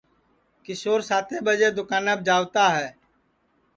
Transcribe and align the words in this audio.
کیشور 0.63 0.99
ساتیں 1.09 1.41
ٻجیں 1.45 1.73
دؔوکاناپ 1.75 2.19
جاتا 2.27 2.63
ہے 2.77 2.87